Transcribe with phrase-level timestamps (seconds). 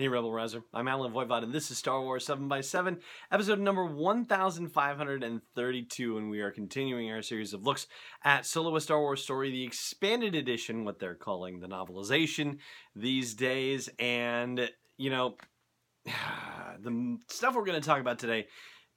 [0.00, 0.64] Hey, Rebel Rouser.
[0.72, 3.00] I'm Allen Voivod, and this is Star Wars 7x7,
[3.30, 7.86] episode number 1532, and we are continuing our series of looks
[8.24, 12.60] at Solo a Star Wars Story, the expanded edition, what they're calling the novelization
[12.96, 13.90] these days.
[13.98, 15.34] And, you know,
[16.80, 18.46] the stuff we're going to talk about today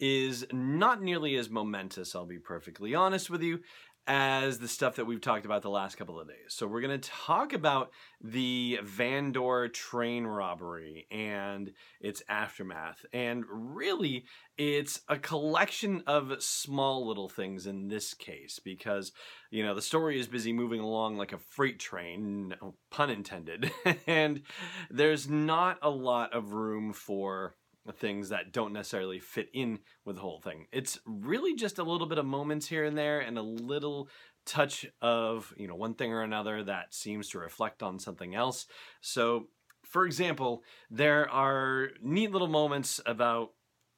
[0.00, 3.60] is not nearly as momentous, I'll be perfectly honest with you,
[4.06, 6.36] as the stuff that we've talked about the last couple of days.
[6.48, 13.04] So we're going to talk about the Vandor train robbery and its aftermath.
[13.12, 14.24] And really,
[14.58, 19.12] it's a collection of small little things in this case because,
[19.52, 22.54] you know, the story is busy moving along like a freight train,
[22.90, 23.70] pun intended.
[24.08, 24.42] and
[24.90, 27.54] there's not a lot of room for
[27.90, 30.66] things that don't necessarily fit in with the whole thing.
[30.72, 34.08] It's really just a little bit of moments here and there and a little
[34.46, 38.66] touch of, you know, one thing or another that seems to reflect on something else.
[39.00, 39.48] So,
[39.84, 43.50] for example, there are neat little moments about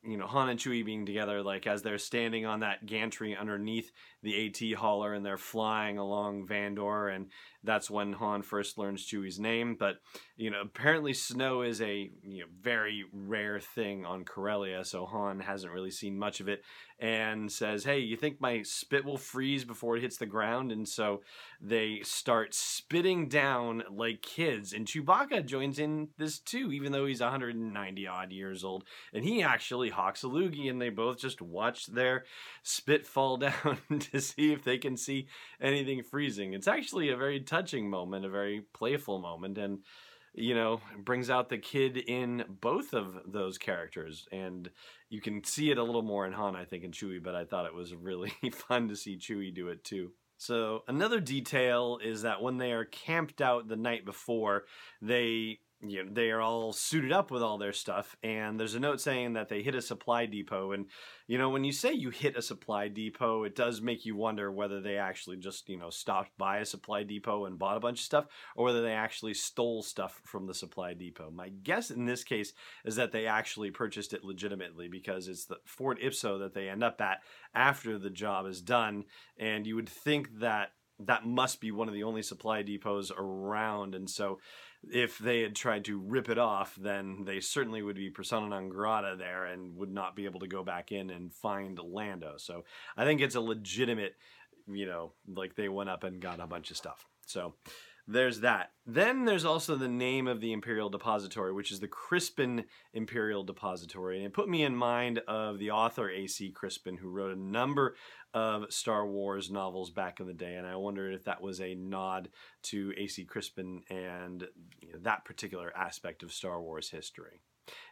[0.06, 3.90] you know Han and Chewie being together, like as they're standing on that gantry underneath
[4.22, 7.30] the AT hauler and they're flying along Vandor, and
[7.64, 9.76] that's when Han first learns Chewie's name.
[9.78, 9.96] But
[10.36, 15.40] you know, apparently snow is a you know, very rare thing on Corellia, so Han
[15.40, 16.62] hasn't really seen much of it,
[16.98, 20.88] and says, "Hey, you think my spit will freeze before it hits the ground?" And
[20.88, 21.22] so
[21.60, 27.20] they start spitting down like kids, and Chewbacca joins in this too, even though he's
[27.20, 31.86] 190 odd years old, and he actually hawks a loogie, and they both just watch
[31.86, 32.24] their
[32.62, 35.26] spit fall down to see if they can see
[35.60, 36.54] anything freezing.
[36.54, 39.78] It's actually a very touching moment, a very playful moment, and
[40.34, 44.68] you know brings out the kid in both of those characters and
[45.08, 47.44] you can see it a little more in Han I think in Chewie but I
[47.44, 50.10] thought it was really fun to see Chewie do it too.
[50.36, 54.64] So another detail is that when they are camped out the night before
[55.00, 58.80] they you know, they are all suited up with all their stuff and there's a
[58.80, 60.86] note saying that they hit a supply depot and
[61.26, 64.50] you know when you say you hit a supply depot it does make you wonder
[64.50, 68.00] whether they actually just you know stopped by a supply depot and bought a bunch
[68.00, 71.30] of stuff or whether they actually stole stuff from the supply depot.
[71.30, 72.52] My guess in this case
[72.84, 76.82] is that they actually purchased it legitimately because it's the Fort Ipso that they end
[76.82, 77.18] up at
[77.54, 79.04] after the job is done
[79.38, 80.70] and you would think that
[81.00, 84.38] that must be one of the only supply depots around and so
[84.92, 88.68] if they had tried to rip it off, then they certainly would be persona non
[88.68, 92.34] grata there and would not be able to go back in and find Lando.
[92.36, 92.64] So
[92.96, 94.16] I think it's a legitimate,
[94.66, 97.06] you know, like they went up and got a bunch of stuff.
[97.26, 97.54] So
[98.06, 98.72] there's that.
[98.86, 104.18] Then there's also the name of the Imperial Depository, which is the Crispin Imperial Depository.
[104.18, 106.50] And it put me in mind of the author A.C.
[106.50, 107.96] Crispin, who wrote a number
[108.34, 110.56] of Star Wars novels back in the day.
[110.56, 112.28] And I wondered if that was a nod
[112.64, 113.24] to A.C.
[113.24, 114.46] Crispin and
[114.82, 117.40] you know, that particular aspect of Star Wars history.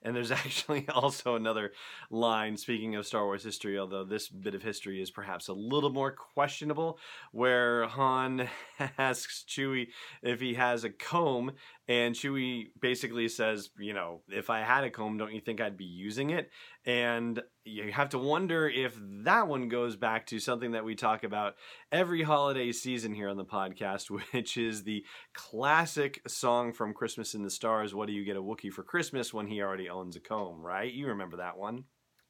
[0.03, 1.73] And there's actually also another
[2.11, 5.91] line, speaking of Star Wars history, although this bit of history is perhaps a little
[5.91, 6.99] more questionable,
[7.33, 8.49] where Han
[8.99, 9.89] asks Chewie
[10.23, 11.53] if he has a comb,
[11.89, 15.77] and Chewie basically says, you know, if I had a comb, don't you think I'd
[15.77, 16.51] be using it?
[16.85, 21.23] And you have to wonder if that one goes back to something that we talk
[21.23, 21.55] about
[21.91, 27.43] every holiday season here on the podcast, which is the classic song from Christmas in
[27.43, 30.21] the Stars What do you get a Wookiee for Christmas when he already owns a
[30.21, 30.93] comb, right?
[30.93, 31.85] You remember that one.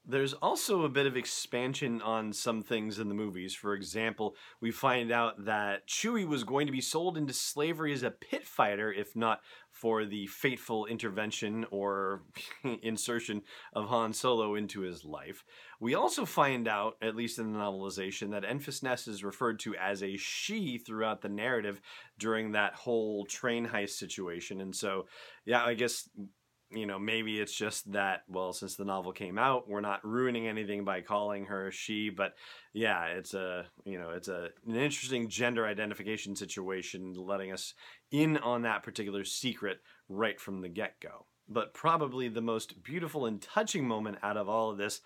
[0.05, 3.53] There's also a bit of expansion on some things in the movies.
[3.55, 8.03] For example, we find out that Chewie was going to be sold into slavery as
[8.03, 9.39] a pit fighter, if not
[9.71, 12.23] for the fateful intervention or
[12.81, 15.45] insertion of Han Solo into his life.
[15.79, 19.73] We also find out, at least in the novelization, that Enfys Nest is referred to
[19.75, 21.79] as a she throughout the narrative
[22.19, 24.59] during that whole train heist situation.
[24.59, 25.07] And so,
[25.45, 26.09] yeah, I guess
[26.75, 30.47] you know, maybe it's just that, well, since the novel came out, we're not ruining
[30.47, 32.33] anything by calling her she, but
[32.73, 37.73] yeah, it's a, you know, it's a, an interesting gender identification situation letting us
[38.11, 39.79] in on that particular secret
[40.09, 41.25] right from the get go.
[41.49, 45.01] But probably the most beautiful and touching moment out of all of this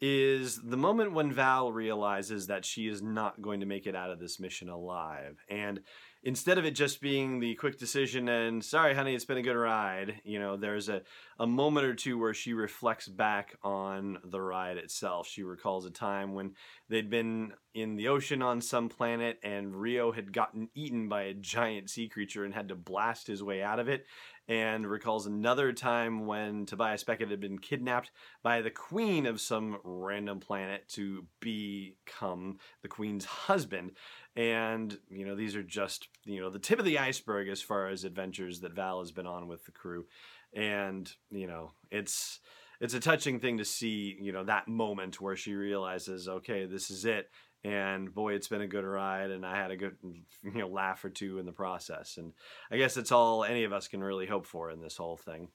[0.00, 4.10] is the moment when Val realizes that she is not going to make it out
[4.10, 5.36] of this mission alive.
[5.50, 5.80] And
[6.22, 9.56] instead of it just being the quick decision and sorry honey it's been a good
[9.56, 11.02] ride you know there's a,
[11.40, 15.26] a moment or two where she reflects back on the ride itself.
[15.26, 16.52] She recalls a time when
[16.90, 21.34] they'd been in the ocean on some planet and rio had gotten eaten by a
[21.34, 24.04] giant sea creature and had to blast his way out of it
[24.50, 28.10] and recalls another time when Tobias Beckett had been kidnapped
[28.42, 33.92] by the queen of some random planet to become the queen's husband.
[34.34, 37.86] And, you know, these are just, you know, the tip of the iceberg as far
[37.86, 40.06] as adventures that Val has been on with the crew.
[40.52, 42.40] And, you know, it's
[42.80, 46.90] it's a touching thing to see, you know, that moment where she realizes, okay, this
[46.90, 47.30] is it
[47.64, 49.96] and boy it's been a good ride and i had a good
[50.42, 52.32] you know laugh or two in the process and
[52.70, 55.48] i guess it's all any of us can really hope for in this whole thing.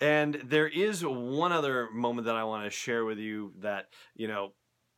[0.00, 4.26] And there is one other moment that i want to share with you that you
[4.28, 4.52] know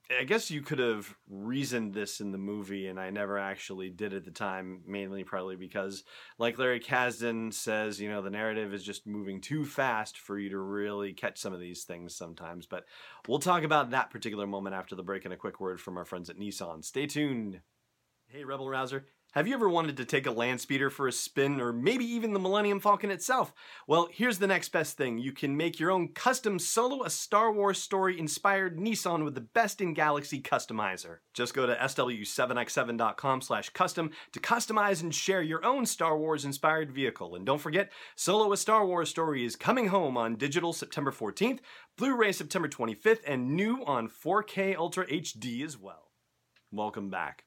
[0.08, 4.14] I guess you could have reasoned this in the movie, and I never actually did
[4.14, 6.05] at the time, mainly probably because,
[6.38, 10.50] like Larry Kasdan says, you know, the narrative is just moving too fast for you
[10.50, 12.67] to really catch some of these things sometimes.
[12.67, 12.85] But
[13.26, 16.05] we'll talk about that particular moment after the break and a quick word from our
[16.05, 16.85] friends at Nissan.
[16.85, 17.61] Stay tuned.
[18.29, 19.06] Hey, Rebel Rouser.
[19.37, 22.33] Have you ever wanted to take a land speeder for a spin or maybe even
[22.33, 23.53] the Millennium Falcon itself?
[23.87, 25.19] Well, here's the next best thing.
[25.19, 29.43] You can make your own custom solo a Star Wars story inspired Nissan with the
[29.43, 31.19] best in galaxy customizer.
[31.35, 36.91] Just go to sw7x7.com slash custom to customize and share your own Star Wars inspired
[36.91, 37.35] vehicle.
[37.35, 41.59] And don't forget, Solo a Star Wars story is coming home on digital September 14th,
[41.99, 46.09] Blu-ray September 25th, and new on 4K Ultra HD as well.
[46.73, 47.45] Welcome back.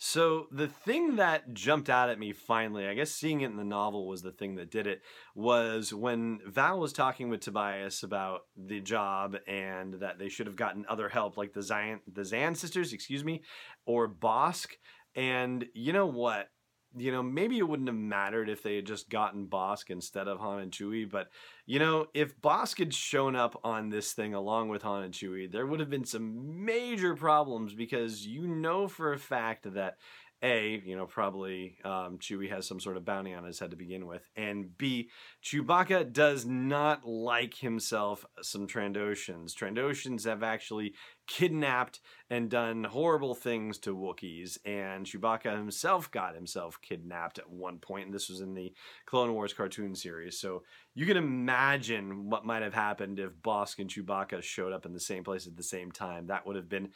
[0.00, 3.64] So the thing that jumped out at me finally, I guess seeing it in the
[3.64, 5.02] novel was the thing that did it,
[5.34, 10.54] was when Val was talking with Tobias about the job and that they should have
[10.54, 13.42] gotten other help, like the Zan, the Zan sisters, excuse me,
[13.86, 14.70] or Bossk.
[15.16, 16.48] And you know what?
[16.96, 20.40] You know, maybe it wouldn't have mattered if they had just gotten Bossk instead of
[20.40, 21.08] Han and Chewie.
[21.08, 21.28] But,
[21.66, 25.50] you know, if Bossk had shown up on this thing along with Han and Chewie,
[25.50, 29.96] there would have been some major problems because you know for a fact that
[30.42, 33.76] a, you know, probably um, Chewie has some sort of bounty on his head to
[33.76, 35.10] begin with, and B,
[35.42, 39.52] Chewbacca does not like himself some Trandoshans.
[39.52, 40.94] Trandoshans have actually
[41.26, 42.00] kidnapped
[42.30, 48.06] and done horrible things to Wookiees, and Chewbacca himself got himself kidnapped at one point,
[48.06, 48.72] and this was in the
[49.06, 50.38] Clone Wars cartoon series.
[50.38, 50.62] So
[50.94, 55.00] you can imagine what might have happened if Bossk and Chewbacca showed up in the
[55.00, 56.26] same place at the same time.
[56.26, 56.90] That would have been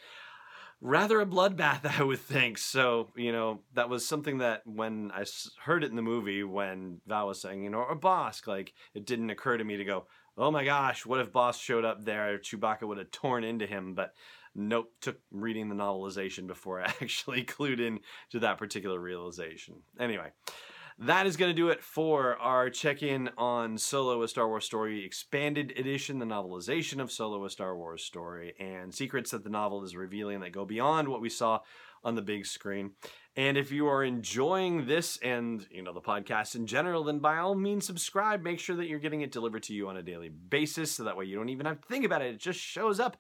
[0.83, 2.59] rather a bloodbath, I would think.
[2.59, 5.25] So, you know, that was something that when I
[5.63, 9.07] heard it in the movie, when Val was saying, you know, or Bossk, like, it
[9.07, 10.07] didn't occur to me to go,
[10.37, 12.39] oh my gosh, what if Bossk showed up there?
[12.39, 13.95] Chewbacca would have torn into him.
[13.95, 14.13] But
[14.55, 18.01] nope, took reading the novelization before I actually clued in
[18.31, 19.77] to that particular realization.
[19.99, 20.31] Anyway
[21.07, 24.65] that is going to do it for our check in on Solo, a Star Wars
[24.65, 29.51] Story Expanded Edition, the novelization of Solo, a Star Wars Story, and secrets that the
[29.51, 31.59] novel is revealing that go beyond what we saw
[32.05, 32.93] on the big screen.
[33.35, 37.39] And if you are enjoying this and you know the podcast in general, then by
[37.39, 38.43] all means subscribe.
[38.43, 41.17] Make sure that you're getting it delivered to you on a daily basis, so that
[41.17, 42.35] way you don't even have to think about it.
[42.35, 43.17] It just shows up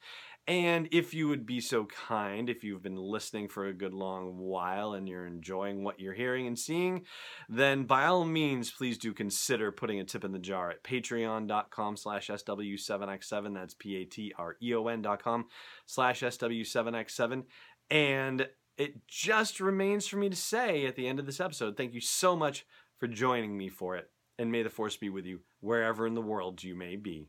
[0.48, 4.38] and if you would be so kind, if you've been listening for a good long
[4.38, 7.04] while and you're enjoying what you're hearing and seeing,
[7.48, 11.96] then by all means, please do consider putting a tip in the jar at patreon.com
[11.96, 13.54] slash SW7X7.
[13.54, 15.46] That's P-A-T-R-E-O-N dot com
[15.86, 17.44] slash SW7X7.
[17.90, 21.94] And it just remains for me to say at the end of this episode, thank
[21.94, 22.66] you so much
[22.98, 24.10] for joining me for it.
[24.40, 27.28] And may the force be with you wherever in the world you may be.